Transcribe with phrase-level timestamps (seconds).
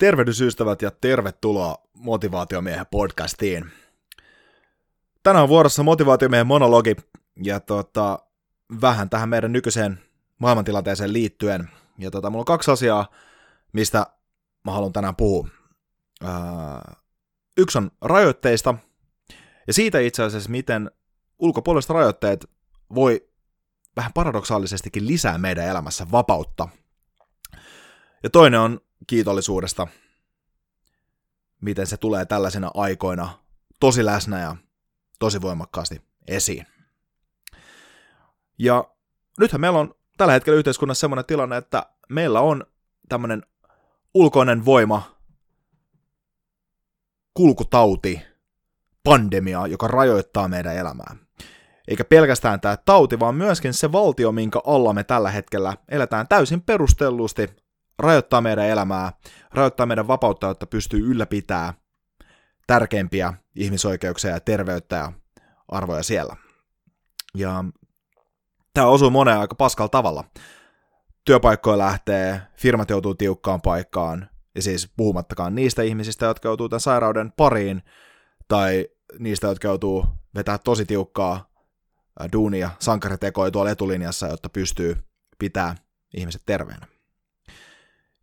[0.00, 3.70] Tervehdysystävät ja tervetuloa Motivaatiomiehen podcastiin.
[5.22, 6.96] Tänään on vuorossa Motivaatiomiehen monologi
[7.42, 8.18] ja tota,
[8.80, 10.00] vähän tähän meidän nykyiseen
[10.38, 11.70] maailmantilanteeseen liittyen.
[11.98, 13.10] Ja tota, mulla on kaksi asiaa,
[13.72, 14.06] mistä
[14.64, 15.48] mä haluan tänään puhua.
[16.24, 16.30] Öö,
[17.56, 18.74] yksi on rajoitteista
[19.66, 20.90] ja siitä itse asiassa, miten
[21.38, 22.50] ulkopuoliset rajoitteet
[22.94, 23.28] voi
[23.96, 26.68] vähän paradoksaalisestikin lisää meidän elämässä vapautta.
[28.22, 29.86] Ja toinen on kiitollisuudesta,
[31.60, 33.38] miten se tulee tällaisena aikoina
[33.80, 34.56] tosi läsnä ja
[35.18, 36.66] tosi voimakkaasti esiin.
[38.58, 38.84] Ja
[39.38, 42.64] nythän meillä on tällä hetkellä yhteiskunnassa sellainen tilanne, että meillä on
[43.08, 43.42] tämmöinen
[44.14, 45.16] ulkoinen voima,
[47.34, 48.22] kulkutauti,
[49.04, 51.16] pandemia, joka rajoittaa meidän elämää.
[51.88, 56.62] Eikä pelkästään tämä tauti, vaan myöskin se valtio, minkä alla me tällä hetkellä eletään täysin
[56.62, 57.48] perustellusti
[58.00, 59.12] rajoittaa meidän elämää,
[59.54, 61.74] rajoittaa meidän vapautta, jotta pystyy ylläpitää
[62.66, 65.12] tärkeimpiä ihmisoikeuksia ja terveyttä ja
[65.68, 66.36] arvoja siellä.
[67.34, 67.64] Ja
[68.74, 70.24] tämä osuu moneen aika paskalla tavalla.
[71.24, 77.32] Työpaikkoja lähtee, firmat joutuu tiukkaan paikkaan, ja siis puhumattakaan niistä ihmisistä, jotka joutuu tämän sairauden
[77.32, 77.82] pariin,
[78.48, 81.50] tai niistä, jotka joutuu vetää tosi tiukkaa
[82.32, 84.96] duunia, sankaritekoja tuolla etulinjassa, jotta pystyy
[85.38, 85.74] pitää
[86.16, 86.86] ihmiset terveenä.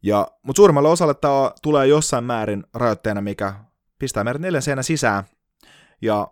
[0.08, 3.54] Ja, mutta suurimmalle osalle tämä tulee jossain määrin rajoitteena, mikä
[4.00, 5.24] pistää meidät neljän seinän sisään
[6.02, 6.28] ja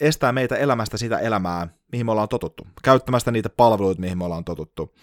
[0.00, 2.66] estää meitä elämästä sitä elämää, mihin me ollaan totuttu.
[2.82, 4.94] Käyttämästä niitä palveluita, mihin me ollaan totuttu.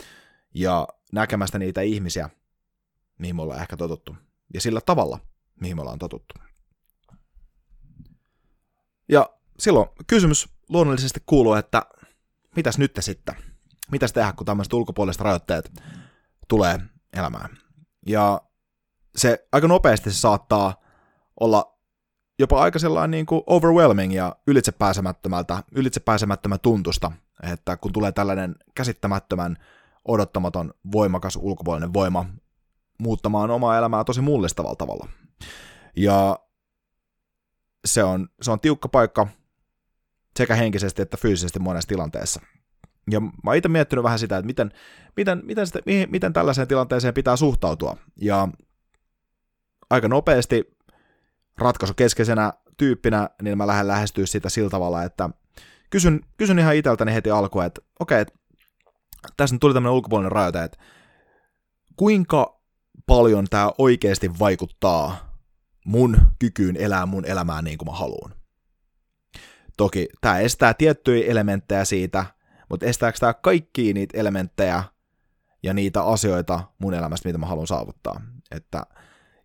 [0.56, 2.30] Ja näkemästä niitä ihmisiä,
[3.20, 4.16] mihin me ollaan ehkä totuttu.
[4.54, 5.20] Ja sillä tavalla,
[5.62, 6.36] mihin me ollaan totuttu.
[9.10, 9.30] Ja
[9.60, 11.82] silloin kysymys luonnollisesti kuuluu, että
[12.56, 13.36] mitäs nyt sitten?
[13.92, 15.72] Mitäs tehdä, kun tämmöiset ulkopuoliset rajoitteet
[16.48, 16.80] tulee
[17.14, 17.63] elämään?
[18.06, 18.42] Ja
[19.16, 20.82] se aika nopeasti se saattaa
[21.40, 21.78] olla
[22.40, 27.12] jopa aika sellainen niin kuin overwhelming ja ylitsepääsemättömältä, ylitsepääsemättömän tuntusta,
[27.52, 29.58] että kun tulee tällainen käsittämättömän
[30.06, 32.26] odottamaton, voimakas ulkopuolinen voima
[33.00, 35.08] muuttamaan omaa elämää tosi mullistavalla tavalla.
[35.96, 36.40] Ja
[37.86, 39.28] se on, se on tiukka paikka
[40.38, 42.42] sekä henkisesti että fyysisesti monessa tilanteessa.
[43.12, 44.72] Ja mä itse miettinyt vähän sitä, että miten,
[45.18, 47.98] miten, miten, sitä, miten tällaiseen tilanteeseen pitää suhtautua.
[48.22, 48.48] Ja
[49.90, 50.78] aika nopeasti
[51.58, 55.30] ratkaisukeskeisenä tyyppinä, niin mä lähden lähestyä sitä sillä tavalla, että
[55.90, 58.36] kysyn, kysyn ihan itseltäni heti alkuun, että okei, okay,
[59.38, 60.78] tässä nyt tuli tämmöinen ulkopuolinen rajoite, että
[61.96, 62.62] kuinka
[63.06, 65.34] paljon tämä oikeasti vaikuttaa
[65.86, 68.34] mun kykyyn elää mun elämää niin kuin mä haluan.
[69.78, 72.26] Toki tämä estää tiettyjä elementtejä siitä,
[72.74, 74.84] mutta estääkö tämä kaikki niitä elementtejä
[75.64, 78.22] ja niitä asioita mun elämästä, mitä mä haluan saavuttaa.
[78.52, 78.86] Että,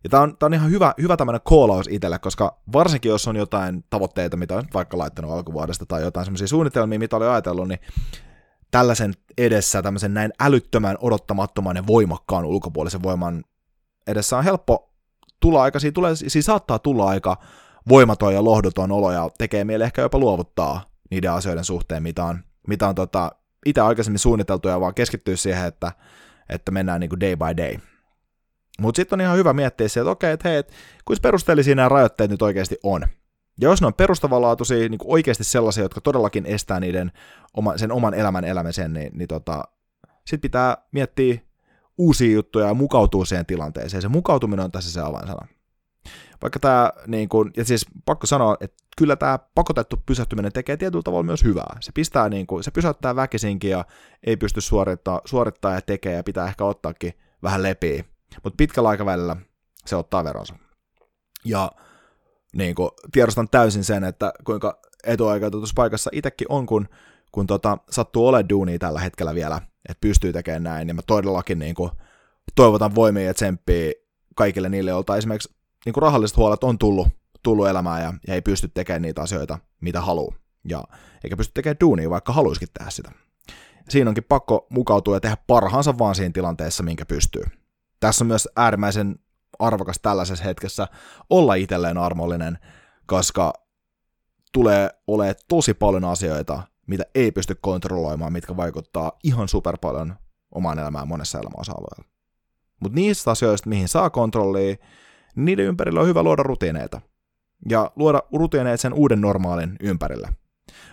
[0.03, 3.35] ja tämä on, tää on ihan hyvä, hyvä tämmöinen koolaus itselle, koska varsinkin jos on
[3.35, 7.79] jotain tavoitteita, mitä on vaikka laittanut alkuvuodesta, tai jotain semmoisia suunnitelmia, mitä oli ajatellut, niin
[8.71, 13.43] tällaisen edessä, tämmöisen näin älyttömän, odottamattoman ja voimakkaan ulkopuolisen voiman
[14.07, 14.93] edessä on helppo
[15.39, 17.37] tulla aika, siinä, tulee, siinä saattaa tulla aika
[17.89, 22.48] voimaton ja lohduton olo ja tekee mieli ehkä jopa luovuttaa niiden asioiden suhteen, mitä on
[22.69, 23.31] mitä on tota,
[23.65, 25.91] itse aikaisemmin suunniteltu ja vaan keskittyä siihen, että,
[26.49, 27.77] että mennään niin kuin day by day.
[28.79, 30.73] Mutta sitten on ihan hyvä miettiä se, että okei, että hei, et,
[31.05, 33.01] kuinka perusteellisia nämä rajoitteet nyt oikeasti on.
[33.61, 37.11] Ja jos ne on perustavanlaatuisia, niin kuin oikeasti sellaisia, jotka todellakin estää niiden
[37.53, 39.63] oma, sen oman elämän elämisen, niin, niin tota,
[40.25, 41.39] sitten pitää miettiä
[41.97, 44.01] uusia juttuja ja mukautua siihen tilanteeseen.
[44.01, 45.47] Se mukautuminen on tässä se avainsana.
[46.41, 51.03] Vaikka tämä, niin kun, ja siis pakko sanoa, että kyllä tämä pakotettu pysähtyminen tekee tietyllä
[51.03, 51.77] tavalla myös hyvää.
[51.79, 53.85] Se pistää, niin kun, se pysäyttää väkisinkin ja
[54.23, 57.13] ei pysty suorittaa, suorittaa ja tekee ja pitää ehkä ottaakin
[57.43, 58.03] vähän lepiä.
[58.43, 59.35] Mutta pitkällä aikavälillä
[59.85, 60.55] se ottaa veronsa.
[61.45, 61.71] Ja
[62.55, 66.89] niin kun, tiedostan täysin sen, että kuinka etuaikeutetussa paikassa itsekin on, kun,
[67.31, 71.59] kun tota, sattuu olemaan duunia tällä hetkellä vielä, että pystyy tekemään näin, niin mä todellakin
[71.59, 71.91] niin kun,
[72.55, 73.91] toivotan voimia ja tsemppiä
[74.35, 77.07] kaikille niille, joilta esimerkiksi niin kuin rahalliset huolet on tullut,
[77.43, 80.35] tullut elämään ja, ja ei pysty tekemään niitä asioita, mitä haluaa.
[80.69, 80.83] Ja
[81.23, 83.11] eikä pysty tekemään duunia, vaikka haluaisikin tehdä sitä.
[83.89, 87.43] Siinä onkin pakko mukautua ja tehdä parhaansa vaan siinä tilanteessa, minkä pystyy.
[87.99, 89.19] Tässä on myös äärimmäisen
[89.59, 90.87] arvokas tällaisessa hetkessä
[91.29, 92.57] olla itselleen armollinen,
[93.05, 93.53] koska
[94.51, 100.15] tulee olemaan tosi paljon asioita, mitä ei pysty kontrolloimaan, mitkä vaikuttaa ihan super paljon
[100.51, 102.05] omaan elämään monessa elämäosa-alueella.
[102.79, 104.75] Mutta niistä asioista, mihin saa kontrollia,
[105.35, 107.01] niiden ympärillä on hyvä luoda rutiineita.
[107.69, 110.29] Ja luoda rutiineita sen uuden normaalin ympärille.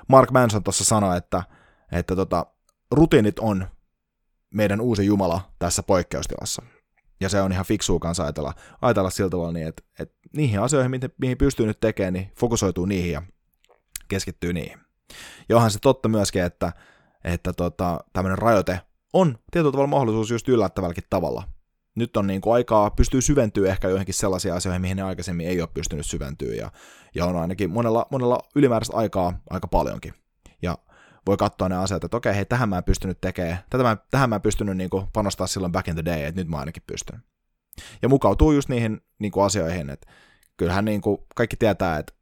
[0.09, 1.43] Mark Manson tuossa sanoi, että,
[1.93, 2.47] että tota,
[2.91, 3.67] rutiinit on
[4.55, 6.63] meidän uusi Jumala tässä poikkeustilassa.
[7.21, 10.91] Ja se on ihan fiksua kanssa ajatella, ajatella sillä tavalla niin, että, että niihin asioihin,
[10.91, 13.23] mihin, mihin pystyy nyt tekemään, niin fokusoituu niihin ja
[14.09, 14.79] keskittyy niihin.
[15.49, 16.73] Ja onhan se totta myöskin, että,
[17.25, 18.81] että tota, tämmöinen rajoite
[19.13, 21.43] on tietyllä tavalla mahdollisuus just yllättävälläkin tavalla.
[21.97, 25.61] Nyt on niin kuin aikaa, pystyy syventyä ehkä joihinkin sellaisiin asioihin, mihin ne aikaisemmin ei
[25.61, 26.71] ole pystynyt syventyä, ja,
[27.15, 30.15] ja on ainakin monella, monella ylimääräistä aikaa aika paljonkin.
[30.63, 30.79] Ja
[31.27, 34.29] voi katsoa ne asiat, että okei, hei, tähän mä en pystynyt tekemään, tätä mä, tähän
[34.29, 36.83] mä en pystynyt niin kuin panostaa silloin back in the day, että nyt mä ainakin
[36.87, 37.23] pystyn.
[38.03, 40.07] Ja mukautuu just niihin niin kuin asioihin, että
[40.57, 42.13] kyllähän niin kuin kaikki tietää, että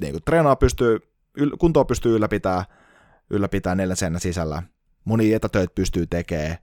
[0.00, 0.98] niin kuin treenaa pystyy,
[1.58, 2.64] kuntoa pystyy ylläpitää,
[3.30, 4.62] ylläpitää neljän sisällä,
[5.04, 6.58] moni etätöitä pystyy tekemään,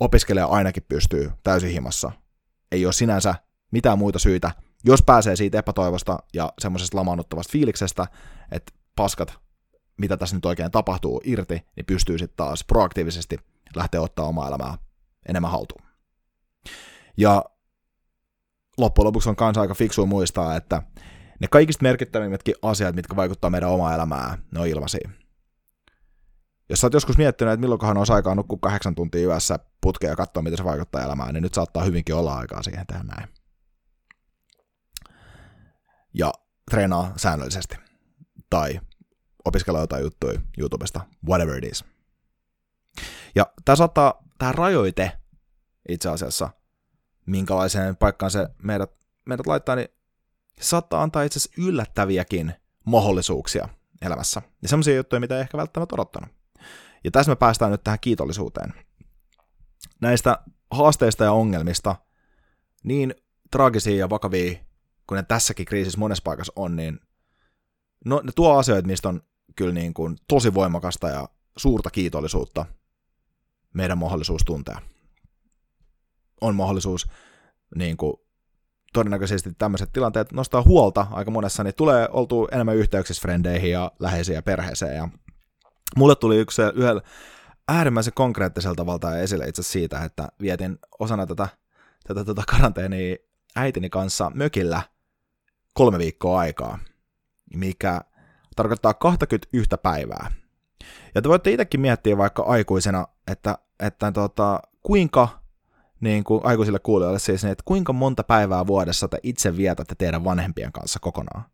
[0.00, 2.12] opiskelija ainakin pystyy täysin himassa.
[2.72, 3.34] Ei ole sinänsä
[3.70, 4.50] mitään muita syitä,
[4.84, 8.06] jos pääsee siitä epätoivosta ja semmoisesta lamaannuttavasta fiiliksestä,
[8.52, 9.38] että paskat,
[9.96, 13.38] mitä tässä nyt oikein tapahtuu irti, niin pystyy sitten taas proaktiivisesti
[13.76, 14.78] lähteä ottaa omaa elämää
[15.28, 15.82] enemmän haltuun.
[17.16, 17.44] Ja
[18.78, 20.82] loppujen lopuksi on kanssa aika fiksu muistaa, että
[21.40, 25.10] ne kaikista merkittävimmätkin asiat, mitkä vaikuttaa meidän omaa elämää, ne on ilmaisia.
[26.68, 30.16] Jos sä oot joskus miettinyt, että milloinkohan olisi aikaa nukkua kahdeksan tuntia yössä putkeen ja
[30.16, 33.28] katsoa, miten se vaikuttaa elämään, niin nyt saattaa hyvinkin olla aikaa siihen tehdä näin.
[36.14, 36.32] Ja
[36.70, 37.76] treenaa säännöllisesti.
[38.50, 38.80] Tai
[39.44, 41.84] opiskella jotain juttuja YouTubesta, whatever it is.
[43.34, 45.12] Ja tämä saattaa, tämä rajoite
[45.88, 46.50] itse asiassa,
[47.26, 48.90] minkälaiseen paikkaan se meidät,
[49.24, 49.88] meidät laittaa, niin
[50.60, 52.52] saattaa antaa itse asiassa yllättäviäkin
[52.84, 53.68] mahdollisuuksia
[54.02, 54.42] elämässä.
[54.62, 56.30] Ja semmoisia juttuja, mitä ei ehkä välttämättä odottanut.
[57.06, 58.74] Ja tässä me päästään nyt tähän kiitollisuuteen.
[60.00, 60.38] Näistä
[60.70, 61.96] haasteista ja ongelmista,
[62.84, 63.14] niin
[63.50, 64.58] traagisia ja vakavia
[65.06, 67.00] kuin ne tässäkin kriisissä monessa paikassa on, niin
[68.04, 69.22] no, ne tuo asioita, mistä on
[69.56, 72.66] kyllä niin kuin tosi voimakasta ja suurta kiitollisuutta
[73.74, 74.80] meidän mahdollisuus tuntea.
[76.40, 77.06] On mahdollisuus
[77.74, 78.16] niin kuin,
[78.92, 84.34] todennäköisesti tämmöiset tilanteet nostaa huolta aika monessa, niin tulee oltu enemmän yhteyksissä frendeihin ja läheisiin
[84.34, 85.08] ja perheeseen ja
[85.96, 87.02] Mulle tuli yksi yhdellä
[87.68, 91.48] äärimmäisen konkreettiselta tavalla esille itse siitä, että vietin osana tätä,
[92.06, 93.16] tätä, tätä karanteenia
[93.56, 94.82] äitini kanssa mökillä
[95.74, 96.78] kolme viikkoa aikaa,
[97.54, 98.00] mikä
[98.56, 100.32] tarkoittaa 21 päivää.
[101.14, 105.28] Ja te voitte itsekin miettiä vaikka aikuisena, että, että tota, kuinka
[106.00, 110.24] niin kuin aikuisille kuulijoille siis, niin, että kuinka monta päivää vuodessa te itse vietätte teidän
[110.24, 111.44] vanhempien kanssa kokonaan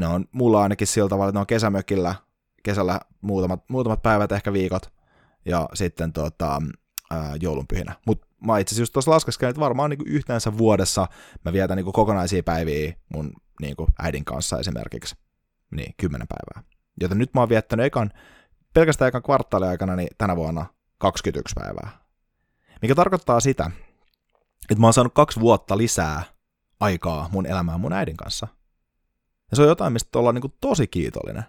[0.00, 2.14] ne on mulla ainakin sillä tavalla, että ne on kesämökillä,
[2.62, 4.92] kesällä muutamat, muutamat päivät, ehkä viikot,
[5.44, 6.62] ja sitten tota,
[7.10, 7.96] ää, joulunpyhinä.
[8.06, 11.06] Mutta mä itse asiassa tuossa laskeskelin, että varmaan niin yhteensä vuodessa
[11.44, 15.16] mä vietän niin kokonaisia päiviä mun niin äidin kanssa esimerkiksi,
[15.70, 16.70] niin kymmenen päivää.
[17.00, 18.10] Joten nyt mä oon viettänyt ekan,
[18.74, 20.66] pelkästään ekan kvartaalin aikana niin tänä vuonna
[20.98, 21.90] 21 päivää.
[22.82, 23.70] Mikä tarkoittaa sitä,
[24.70, 26.22] että mä oon saanut kaksi vuotta lisää
[26.80, 28.48] aikaa mun elämään mun äidin kanssa–
[29.50, 31.44] ja se on jotain, mistä ollaan niin tosi kiitollinen.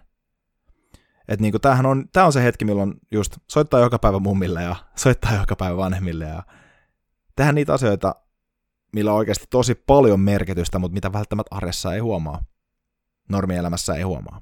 [1.28, 4.76] Että niin tämähän on, tämä on se hetki, milloin just soittaa joka päivä mummille ja
[4.96, 6.42] soittaa joka päivä vanhemmille ja
[7.36, 8.14] tehdä niitä asioita,
[8.92, 12.44] millä on oikeasti tosi paljon merkitystä, mutta mitä välttämättä arjessa ei huomaa.
[13.28, 14.40] Normielämässä ei huomaa.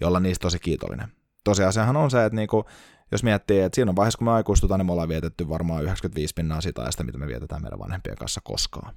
[0.00, 1.08] Ja olla niistä tosi kiitollinen.
[1.44, 2.64] Tosiasiahan on se, että niinku,
[3.12, 6.34] jos miettii, että siinä on vaiheessa, kun me aikuistutaan, niin me ollaan vietetty varmaan 95
[6.34, 8.94] pinnaa sitä ajasta, mitä me vietetään meidän vanhempien kanssa koskaan.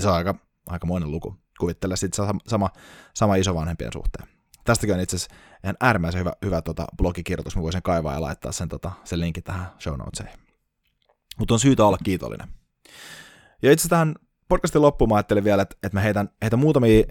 [0.00, 0.34] Se on aika,
[0.66, 2.70] aika monen luku kuvittele sitten sama,
[3.14, 4.28] sama isovanhempien suhteen.
[4.64, 8.52] Tästäkin on itse asiassa ihan äärimmäisen hyvä, hyvä tota, blogikirjoitus, mä voisin kaivaa ja laittaa
[8.52, 10.38] sen, tota, sen linkin tähän show notesiin.
[11.38, 12.48] Mutta on syytä olla kiitollinen.
[13.62, 14.14] Ja itse tähän
[14.48, 17.04] podcastin loppuun mä ajattelin vielä, että, että mä heitän, heitän muutamia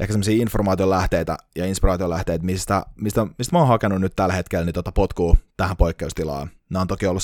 [0.00, 4.74] ehkä semmoisia informaatiolähteitä ja inspiraatiolähteitä, mistä, mistä, mistä mä oon hakenut nyt tällä hetkellä niin
[4.74, 6.50] tota potkua tähän poikkeustilaan.
[6.70, 7.22] Nämä on toki ollut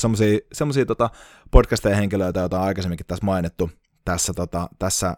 [0.53, 1.11] semmoisia tota
[1.51, 3.71] podcasteja henkilöitä, joita on aikaisemminkin tässä mainittu
[4.05, 5.17] tässä, tota, tässä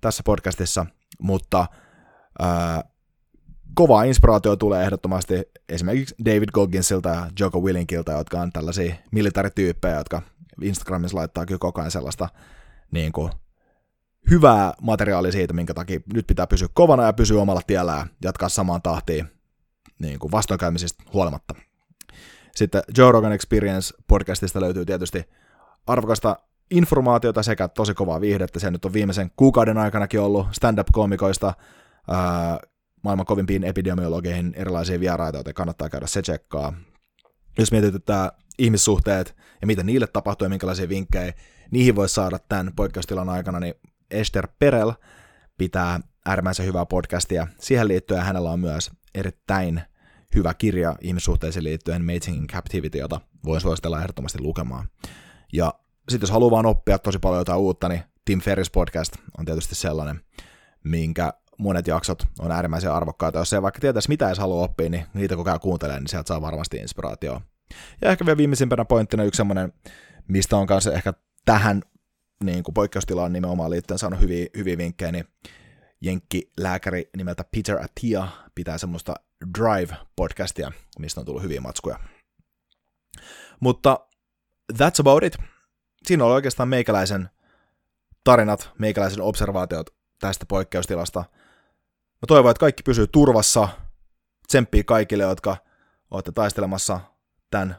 [0.00, 0.86] tässä podcastissa,
[1.20, 1.66] mutta
[2.38, 2.84] ää,
[3.74, 10.22] kovaa inspiraatio tulee ehdottomasti esimerkiksi David Gogginsilta ja Joko Willinkilta, jotka on tällaisia militarityyppejä, jotka
[10.62, 12.28] Instagramissa laittaa kyllä koko ajan sellaista
[12.90, 13.30] niin kuin,
[14.30, 18.48] hyvää materiaalia siitä, minkä takia nyt pitää pysyä kovana ja pysyä omalla tiellä ja jatkaa
[18.48, 19.28] samaan tahtiin
[19.98, 21.54] niin kuin vastoinkäymisistä huolimatta.
[22.56, 25.24] Sitten Joe Rogan Experience podcastista löytyy tietysti
[25.86, 26.36] arvokasta
[26.70, 28.60] informaatiota sekä tosi kovaa viihdettä.
[28.60, 31.54] Se nyt on viimeisen kuukauden aikanakin ollut stand-up-komikoista
[32.10, 32.58] ää,
[33.02, 36.72] maailman kovimpiin epidemiologeihin erilaisia vieraita, joten kannattaa käydä se tsekkaa.
[37.58, 41.32] Jos mietitään ihmissuhteet ja mitä niille tapahtuu ja minkälaisia vinkkejä
[41.70, 43.74] niihin voi saada tämän poikkeustilan aikana, niin
[44.10, 44.92] Esther Perel
[45.58, 47.46] pitää äärimmäisen hyvää podcastia.
[47.58, 49.82] Siihen liittyen hänellä on myös erittäin
[50.34, 54.88] hyvä kirja ihmissuhteisiin liittyen Mating in Captivity, jota voin suositella ehdottomasti lukemaan.
[55.52, 55.74] Ja
[56.08, 59.74] sitten jos haluaa vaan oppia tosi paljon jotain uutta, niin Tim Ferris podcast on tietysti
[59.74, 60.20] sellainen,
[60.84, 63.38] minkä monet jaksot on äärimmäisen arvokkaita.
[63.38, 66.28] Jos ei vaikka tietäisi, mitä edes haluaa oppia, niin niitä kun käy kuuntelemaan, niin sieltä
[66.28, 67.40] saa varmasti inspiraatioa.
[68.02, 69.72] Ja ehkä vielä viimeisimpänä pointtina yksi semmoinen,
[70.28, 71.12] mistä on kanssa ehkä
[71.44, 71.82] tähän
[72.44, 75.24] niin kuin poikkeustilaan nimenomaan liittyen saanut hyviä, hyviä vinkkejä, niin
[76.60, 79.14] lääkäri nimeltä Peter Attia pitää semmoista
[79.58, 81.98] Drive-podcastia, mistä on tullut hyviä matskuja.
[83.60, 84.06] Mutta
[84.72, 85.36] that's about it.
[86.06, 87.30] Siinä oli oikeastaan meikäläisen
[88.24, 91.20] tarinat, meikäläisen observaatiot tästä poikkeustilasta.
[92.14, 93.68] Mä toivon, että kaikki pysyy turvassa.
[94.48, 95.56] Tsemppii kaikille, jotka
[96.10, 97.00] olette taistelemassa
[97.50, 97.76] tämän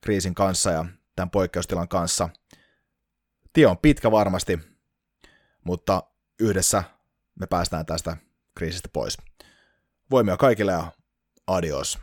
[0.00, 0.84] kriisin kanssa ja
[1.16, 2.28] tämän poikkeustilan kanssa.
[3.52, 4.58] Tie on pitkä varmasti,
[5.64, 6.02] mutta
[6.40, 6.84] yhdessä
[7.40, 8.16] me päästään tästä
[8.54, 9.18] kriisistä pois.
[10.10, 10.92] Voimia kaikille ja
[11.46, 11.98] adios.